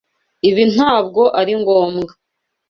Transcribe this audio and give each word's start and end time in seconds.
Ibi 0.49 0.63
ntabwo 0.73 1.21
ari 1.39 1.53
ngombwa. 1.61 2.11